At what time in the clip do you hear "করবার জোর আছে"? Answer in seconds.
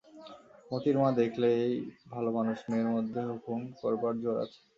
3.79-4.59